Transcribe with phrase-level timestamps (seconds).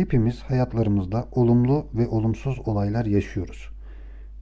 [0.00, 3.70] Hepimiz hayatlarımızda olumlu ve olumsuz olaylar yaşıyoruz.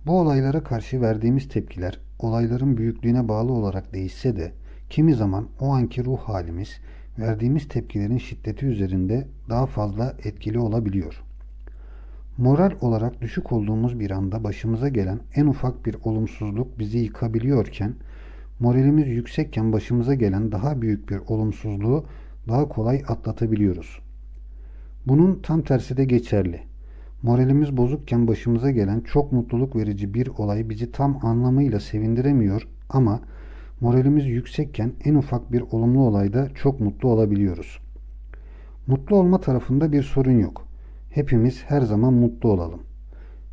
[0.06, 4.52] Bu olaylara karşı verdiğimiz tepkiler olayların büyüklüğüne bağlı olarak değişse de
[4.90, 6.80] kimi zaman o anki ruh halimiz
[7.18, 11.22] verdiğimiz tepkilerin şiddeti üzerinde daha fazla etkili olabiliyor.
[12.36, 17.94] Moral olarak düşük olduğumuz bir anda başımıza gelen en ufak bir olumsuzluk bizi yıkabiliyorken
[18.60, 22.04] moralimiz yüksekken başımıza gelen daha büyük bir olumsuzluğu
[22.48, 24.07] daha kolay atlatabiliyoruz.
[25.08, 26.60] Bunun tam tersi de geçerli.
[27.22, 33.20] Moralimiz bozukken başımıza gelen çok mutluluk verici bir olay bizi tam anlamıyla sevindiremiyor ama
[33.80, 37.78] moralimiz yüksekken en ufak bir olumlu olayda çok mutlu olabiliyoruz.
[38.86, 40.64] Mutlu olma tarafında bir sorun yok.
[41.10, 42.80] Hepimiz her zaman mutlu olalım.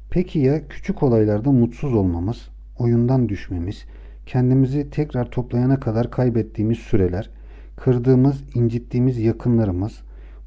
[0.10, 3.86] Peki ya küçük olaylarda mutsuz olmamız, oyundan düşmemiz,
[4.26, 7.30] kendimizi tekrar toplayana kadar kaybettiğimiz süreler,
[7.76, 10.02] kırdığımız, incittiğimiz yakınlarımız,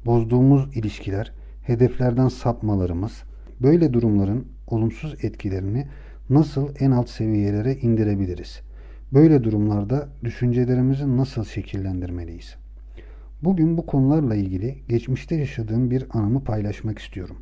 [0.05, 1.31] bozduğumuz ilişkiler,
[1.61, 3.23] hedeflerden sapmalarımız,
[3.61, 5.87] böyle durumların olumsuz etkilerini
[6.29, 8.61] nasıl en alt seviyelere indirebiliriz?
[9.13, 12.55] Böyle durumlarda düşüncelerimizi nasıl şekillendirmeliyiz?
[13.43, 17.37] Bugün bu konularla ilgili geçmişte yaşadığım bir anımı paylaşmak istiyorum.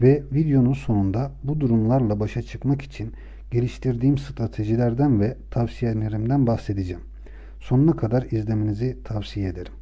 [0.00, 3.12] Ve videonun sonunda bu durumlarla başa çıkmak için
[3.50, 7.02] geliştirdiğim stratejilerden ve tavsiyelerimden bahsedeceğim.
[7.60, 9.72] Sonuna kadar izlemenizi tavsiye ederim.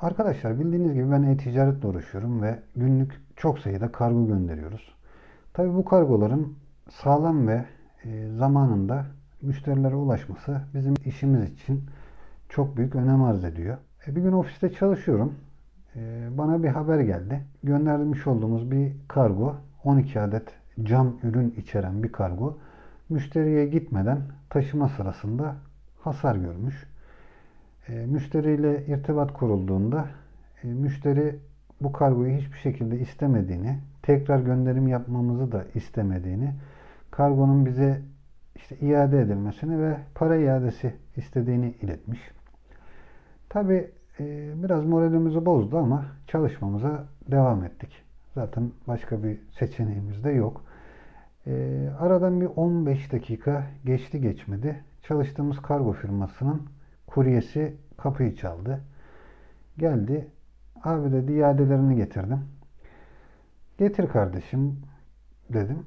[0.00, 4.94] Arkadaşlar bildiğiniz gibi ben e-ticaretle uğraşıyorum ve günlük çok sayıda kargo gönderiyoruz.
[5.52, 6.56] Tabi bu kargoların
[6.90, 7.64] sağlam ve
[8.04, 9.06] e, zamanında
[9.42, 11.84] müşterilere ulaşması bizim işimiz için
[12.48, 13.76] çok büyük önem arz ediyor.
[14.06, 15.34] E, bir gün ofiste çalışıyorum.
[15.96, 17.42] E, bana bir haber geldi.
[17.62, 20.48] Göndermiş olduğumuz bir kargo 12 adet
[20.82, 22.58] cam ürün içeren bir kargo
[23.08, 24.18] müşteriye gitmeden
[24.50, 25.56] taşıma sırasında
[26.00, 26.89] hasar görmüş.
[27.88, 30.08] E, müşteriyle irtibat kurulduğunda
[30.64, 31.36] e, müşteri
[31.80, 36.54] bu kargoyu hiçbir şekilde istemediğini, tekrar gönderim yapmamızı da istemediğini,
[37.10, 38.00] kargonun bize
[38.56, 42.20] işte iade edilmesini ve para iadesi istediğini iletmiş.
[43.48, 43.90] Tabi
[44.20, 48.02] e, biraz moralimizi bozdu ama çalışmamıza devam ettik.
[48.34, 50.64] Zaten başka bir seçeneğimiz de yok.
[51.46, 54.84] E, aradan bir 15 dakika geçti geçmedi.
[55.02, 56.62] Çalıştığımız kargo firmasının
[57.14, 58.80] kuryesi kapıyı çaldı.
[59.78, 60.28] Geldi.
[60.84, 62.40] Abi dedi iadelerini getirdim.
[63.78, 64.76] Getir kardeşim
[65.48, 65.86] dedim.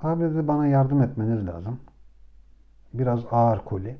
[0.00, 1.80] Abi dedi bana yardım etmeniz lazım.
[2.94, 3.96] Biraz ağır koli.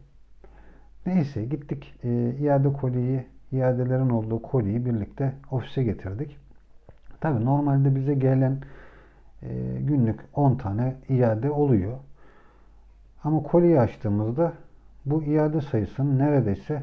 [1.06, 6.36] Neyse gittik e, iade koliyi, iadelerin olduğu koliyi birlikte ofise getirdik.
[7.20, 8.58] Tabi normalde bize gelen
[9.42, 11.98] e, günlük 10 tane iade oluyor.
[13.24, 14.52] Ama koliyi açtığımızda
[15.06, 16.82] bu iade sayısının neredeyse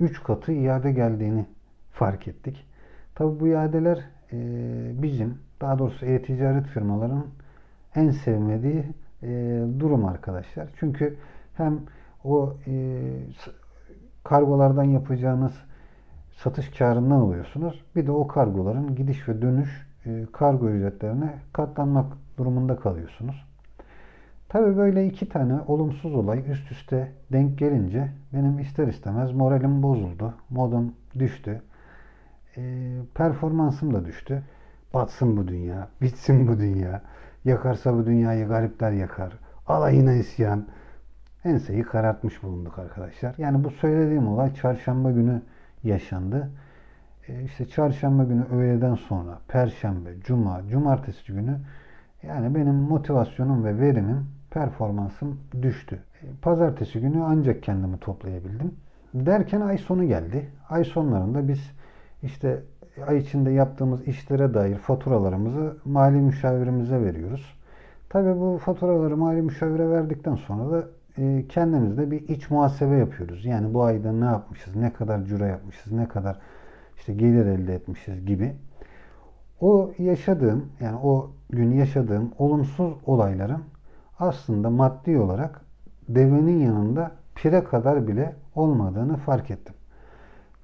[0.00, 1.46] 3 katı iade geldiğini
[1.92, 2.66] fark ettik.
[3.14, 3.98] Tabi bu iadeler
[4.32, 4.38] e,
[5.02, 7.26] bizim, daha doğrusu e-ticaret firmalarının
[7.94, 8.84] en sevmediği
[9.22, 10.68] e, durum arkadaşlar.
[10.76, 11.16] Çünkü
[11.54, 11.80] hem
[12.24, 13.02] o e,
[14.24, 15.52] kargolardan yapacağınız
[16.32, 17.84] satış karından alıyorsunuz.
[17.96, 19.86] Bir de o kargoların gidiş ve dönüş
[20.32, 23.51] kargo ücretlerine katlanmak durumunda kalıyorsunuz.
[24.52, 30.34] Tabi böyle iki tane olumsuz olay üst üste denk gelince benim ister istemez moralim bozuldu.
[30.50, 31.62] Modum düştü.
[32.56, 34.42] E, performansım da düştü.
[34.94, 37.02] Batsın bu dünya, bitsin bu dünya.
[37.44, 39.32] Yakarsa bu dünyayı garipler yakar.
[39.66, 40.66] Alayına isyan.
[41.44, 43.34] Enseyi karartmış bulunduk arkadaşlar.
[43.38, 45.42] Yani bu söylediğim olay çarşamba günü
[45.84, 46.50] yaşandı.
[47.28, 51.58] E işte çarşamba günü öğleden sonra, perşembe, cuma, cumartesi günü
[52.22, 55.98] yani benim motivasyonum ve verimim, performansım düştü.
[56.42, 58.74] Pazartesi günü ancak kendimi toplayabildim.
[59.14, 60.48] Derken ay sonu geldi.
[60.68, 61.70] Ay sonlarında biz
[62.22, 62.62] işte
[63.06, 67.58] ay içinde yaptığımız işlere dair faturalarımızı mali müşavirimize veriyoruz.
[68.08, 70.88] Tabii bu faturaları mali müşavire verdikten sonra da
[71.18, 73.44] e, kendimizde bir iç muhasebe yapıyoruz.
[73.44, 76.38] Yani bu ayda ne yapmışız, ne kadar cüre yapmışız, ne kadar
[76.96, 78.52] işte gelir elde etmişiz gibi.
[79.60, 83.62] O yaşadığım yani o gün yaşadığım olumsuz olayların
[84.18, 85.60] aslında maddi olarak
[86.08, 89.74] devenin yanında pire kadar bile olmadığını fark ettim.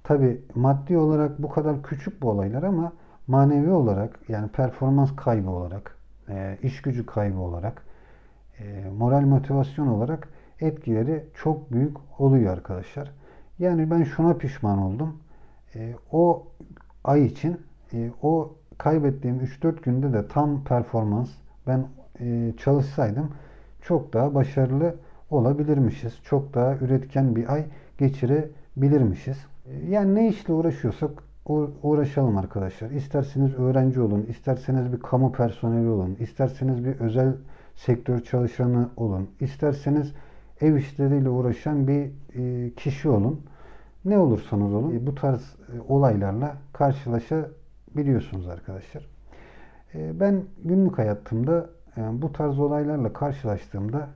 [0.04, 2.92] Tabi maddi olarak bu kadar küçük bu olaylar ama
[3.26, 5.96] manevi olarak yani performans kaybı olarak,
[6.28, 7.82] e, iş gücü kaybı olarak,
[8.60, 10.28] e, moral motivasyon olarak
[10.60, 13.12] etkileri çok büyük oluyor arkadaşlar.
[13.58, 15.16] Yani ben şuna pişman oldum.
[15.74, 16.46] E, o
[17.04, 17.60] ay için
[18.22, 21.30] o kaybettiğim 3-4 günde de tam performans
[21.66, 21.86] ben
[22.56, 23.30] çalışsaydım
[23.82, 24.94] çok daha başarılı
[25.30, 26.18] olabilirmişiz.
[26.24, 27.64] Çok daha üretken bir ay
[27.98, 29.36] geçire bilirmişiz.
[29.88, 31.10] Yani ne işle uğraşıyorsak
[31.82, 32.90] uğraşalım arkadaşlar.
[32.90, 37.32] İsterseniz öğrenci olun, isterseniz bir kamu personeli olun, isterseniz bir özel
[37.74, 40.12] sektör çalışanı olun, isterseniz
[40.60, 43.40] ev işleriyle uğraşan bir e, kişi olun.
[44.04, 49.08] Ne olursanız olun e, bu tarz e, olaylarla karşılaşabiliyorsunuz arkadaşlar.
[49.94, 51.70] Ben günlük hayatımda
[52.12, 54.08] bu tarz olaylarla karşılaştığımda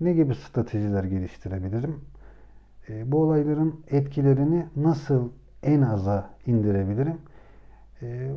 [0.00, 2.00] ne gibi stratejiler geliştirebilirim?
[3.04, 5.28] Bu olayların etkilerini nasıl
[5.62, 7.18] en aza indirebilirim?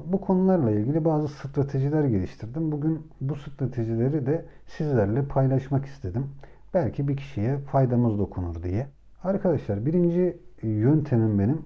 [0.05, 2.71] Bu konularla ilgili bazı stratejiler geliştirdim.
[2.71, 6.27] Bugün bu stratejileri de sizlerle paylaşmak istedim.
[6.73, 8.87] Belki bir kişiye faydamız dokunur diye.
[9.23, 11.61] Arkadaşlar birinci yöntemim benim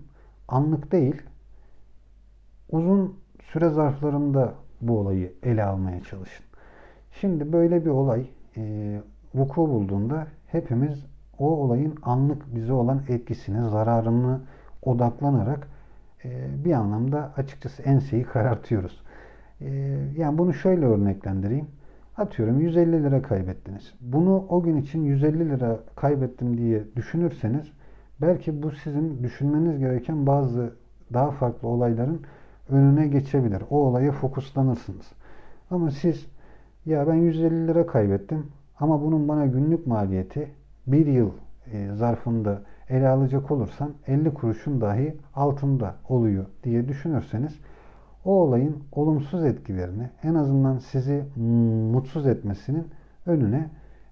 [0.48, 1.22] anlık değil
[2.72, 6.46] uzun süre zarflarında bu olayı ele almaya çalışın.
[7.22, 8.28] Şimdi böyle bir olay
[8.58, 9.02] e,
[9.36, 11.06] vuku bulduğunda hepimiz
[11.40, 14.42] o olayın anlık bize olan etkisini, zararını
[14.82, 15.68] odaklanarak
[16.26, 19.02] e, bir anlamda açıkçası enseyi karartıyoruz.
[19.62, 19.68] E,
[20.18, 21.68] yani bunu şöyle örneklendireyim.
[22.18, 23.94] Atıyorum 150 lira kaybettiniz.
[24.02, 27.72] Bunu o gün için 150 lira kaybettim diye düşünürseniz
[28.22, 30.74] belki bu sizin düşünmeniz gereken bazı
[31.14, 32.22] daha farklı olayların
[32.70, 33.64] önüne geçebilir.
[33.70, 35.12] O olaya fokuslanırsınız.
[35.72, 36.26] Ama siz
[36.86, 38.48] ya ben 150 lira kaybettim
[38.80, 40.52] ama bunun bana günlük maliyeti
[40.88, 41.32] bir yıl
[41.72, 47.60] e, zarfında ele alacak olursam 50 kuruşun dahi altında oluyor diye düşünürseniz
[48.26, 51.26] o olayın olumsuz etkilerini en azından sizi
[51.92, 52.88] mutsuz etmesinin
[53.26, 53.70] önüne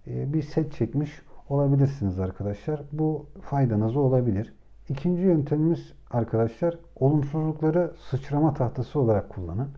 [0.08, 2.82] e, bir set çekmiş olabilirsiniz arkadaşlar.
[2.92, 4.54] Bu faydanız olabilir.
[4.90, 9.70] İkinci yöntemimiz arkadaşlar olumsuzlukları sıçrama tahtası olarak kullanın.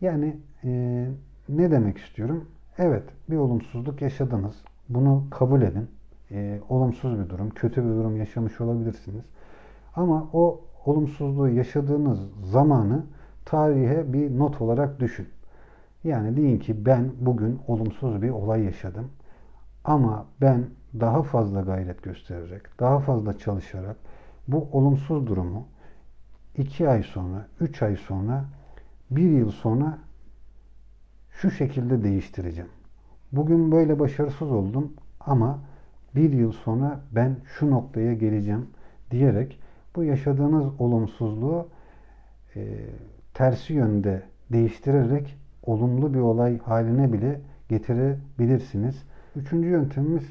[0.00, 1.06] Yani e,
[1.48, 2.48] ne demek istiyorum?
[2.78, 4.56] Evet bir olumsuzluk yaşadınız.
[4.88, 5.88] Bunu kabul edin.
[6.30, 9.24] E, olumsuz bir durum, kötü bir durum yaşamış olabilirsiniz.
[9.96, 13.04] Ama o olumsuzluğu yaşadığınız zamanı
[13.44, 15.28] tarihe bir not olarak düşün.
[16.04, 19.10] Yani deyin ki ben bugün olumsuz bir olay yaşadım.
[19.84, 20.64] Ama ben
[21.00, 23.96] daha fazla gayret göstererek, daha fazla çalışarak
[24.48, 25.66] bu olumsuz durumu
[26.56, 28.44] 2 ay sonra, 3 ay sonra,
[29.10, 29.98] 1 yıl sonra
[31.34, 32.70] şu şekilde değiştireceğim.
[33.32, 35.58] Bugün böyle başarısız oldum ama
[36.14, 38.66] bir yıl sonra ben şu noktaya geleceğim
[39.10, 39.60] diyerek
[39.96, 41.68] bu yaşadığınız olumsuzluğu
[42.56, 42.62] e,
[43.34, 44.22] tersi yönde
[44.52, 49.02] değiştirerek olumlu bir olay haline bile getirebilirsiniz.
[49.36, 50.24] Üçüncü yöntemimiz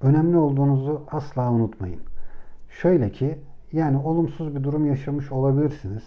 [0.00, 2.00] önemli olduğunuzu asla unutmayın.
[2.70, 3.38] Şöyle ki
[3.72, 6.02] yani olumsuz bir durum yaşamış olabilirsiniz.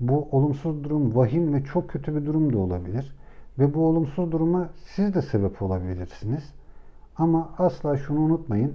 [0.00, 3.14] Bu olumsuz durum vahim ve çok kötü bir durum da olabilir.
[3.58, 6.52] Ve bu olumsuz duruma siz de sebep olabilirsiniz.
[7.16, 8.74] Ama asla şunu unutmayın.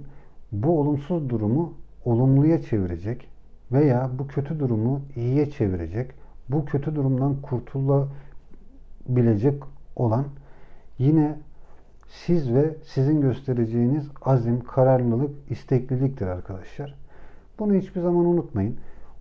[0.52, 1.72] Bu olumsuz durumu
[2.04, 3.28] olumluya çevirecek
[3.72, 6.10] veya bu kötü durumu iyiye çevirecek,
[6.48, 9.62] bu kötü durumdan kurtulabilecek
[9.96, 10.24] olan
[10.98, 11.36] yine
[12.08, 16.94] siz ve sizin göstereceğiniz azim, kararlılık, istekliliktir arkadaşlar.
[17.58, 18.76] Bunu hiçbir zaman unutmayın.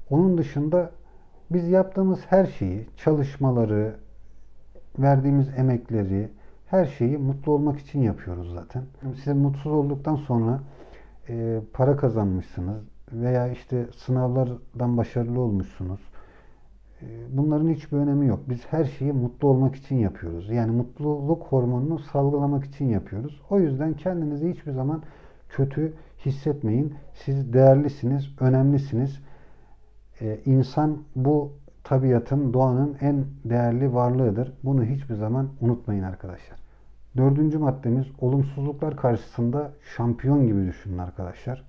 [0.09, 0.92] Onun dışında
[1.51, 3.95] biz yaptığımız her şeyi, çalışmaları,
[5.00, 6.30] verdiğimiz emekleri,
[6.66, 8.84] her şeyi mutlu olmak için yapıyoruz zaten.
[9.24, 10.60] Siz mutsuz olduktan sonra
[11.30, 16.00] e, para kazanmışsınız veya işte sınavlardan başarılı olmuşsunuz.
[17.02, 18.40] E, bunların hiçbir önemi yok.
[18.50, 20.50] Biz her şeyi mutlu olmak için yapıyoruz.
[20.50, 23.42] Yani mutluluk hormonunu salgılamak için yapıyoruz.
[23.50, 25.04] O yüzden kendinizi hiçbir zaman
[25.50, 25.94] kötü
[26.26, 26.94] hissetmeyin.
[27.14, 29.19] Siz değerlisiniz, önemlisiniz.
[30.21, 31.52] Ee, insan bu
[31.90, 34.54] tabiatın, doğanın en değerli varlığıdır.
[34.64, 36.60] Bunu hiçbir zaman unutmayın arkadaşlar.
[37.18, 41.64] Dördüncü maddemiz olumsuzluklar karşısında şampiyon gibi düşünün arkadaşlar.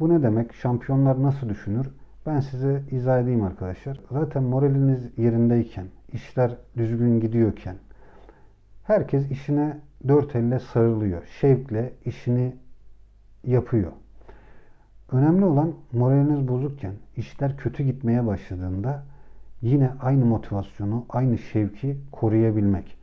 [0.00, 0.54] Bu ne demek?
[0.54, 1.90] Şampiyonlar nasıl düşünür?
[2.26, 4.00] Ben size izah edeyim arkadaşlar.
[4.10, 7.76] Zaten moraliniz yerindeyken, işler düzgün gidiyorken
[8.84, 9.76] herkes işine
[10.08, 11.24] dört elle sarılıyor.
[11.40, 12.56] Şevkle işini
[13.44, 13.92] yapıyor.
[15.12, 19.09] Önemli olan moraliniz bozukken, işler kötü gitmeye başladığında
[19.62, 22.96] yine aynı motivasyonu, aynı şevki koruyabilmek.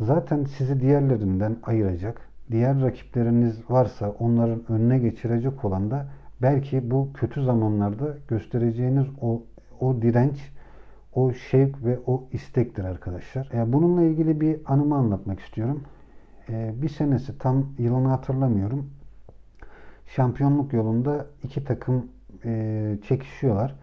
[0.00, 6.06] Zaten sizi diğerlerinden ayıracak, diğer rakipleriniz varsa onların önüne geçirecek olan da
[6.42, 9.42] belki bu kötü zamanlarda göstereceğiniz o,
[9.80, 10.52] o direnç,
[11.14, 13.50] o şevk ve o istektir arkadaşlar.
[13.54, 15.82] E, bununla ilgili bir anımı anlatmak istiyorum.
[16.48, 18.90] E, bir senesi tam yılını hatırlamıyorum.
[20.06, 22.08] Şampiyonluk yolunda iki takım
[22.44, 23.74] e, çekişiyorlar.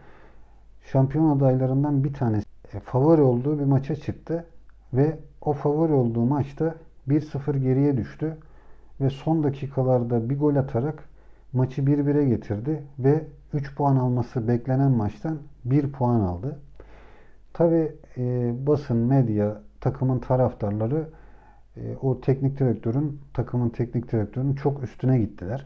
[0.91, 2.45] Şampiyon adaylarından bir tanesi
[2.83, 4.45] favori olduğu bir maça çıktı
[4.93, 6.75] ve o favori olduğu maçta
[7.07, 8.37] 1-0 geriye düştü
[9.01, 11.03] ve son dakikalarda bir gol atarak
[11.53, 16.59] maçı 1-1'e getirdi ve 3 puan alması beklenen maçtan 1 puan aldı.
[17.53, 21.09] Tabi e, basın, medya, takımın taraftarları
[21.77, 25.65] e, o teknik direktörün, takımın teknik direktörünün çok üstüne gittiler.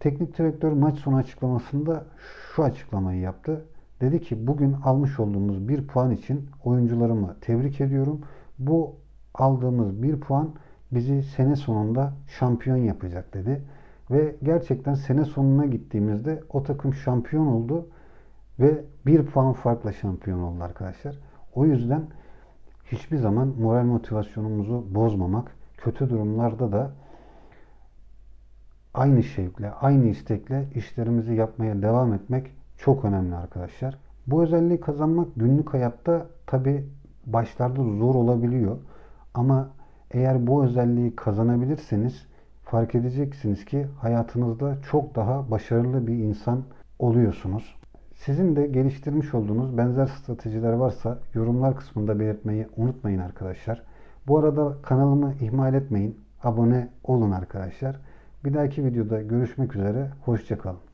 [0.00, 2.04] Teknik direktör maç sonu açıklamasında
[2.54, 3.64] şu açıklamayı yaptı.
[4.00, 8.20] Dedi ki bugün almış olduğumuz bir puan için oyuncularımı tebrik ediyorum.
[8.58, 8.96] Bu
[9.34, 10.50] aldığımız bir puan
[10.92, 13.62] bizi sene sonunda şampiyon yapacak dedi.
[14.10, 17.86] Ve gerçekten sene sonuna gittiğimizde o takım şampiyon oldu
[18.60, 21.18] ve bir puan farkla şampiyon oldu arkadaşlar.
[21.54, 22.02] O yüzden
[22.84, 26.90] hiçbir zaman moral motivasyonumuzu bozmamak, kötü durumlarda da
[28.94, 33.98] aynı şevkle, aynı istekle işlerimizi yapmaya devam etmek çok önemli arkadaşlar.
[34.26, 36.84] Bu özelliği kazanmak günlük hayatta tabi
[37.26, 38.76] başlarda zor olabiliyor.
[39.34, 39.70] Ama
[40.10, 42.26] eğer bu özelliği kazanabilirseniz
[42.64, 46.62] fark edeceksiniz ki hayatınızda çok daha başarılı bir insan
[46.98, 47.76] oluyorsunuz.
[48.14, 53.82] Sizin de geliştirmiş olduğunuz benzer stratejiler varsa yorumlar kısmında belirtmeyi unutmayın arkadaşlar.
[54.28, 56.20] Bu arada kanalımı ihmal etmeyin.
[56.42, 57.96] Abone olun arkadaşlar.
[58.44, 60.10] Bir dahaki videoda görüşmek üzere.
[60.24, 60.89] Hoşçakalın.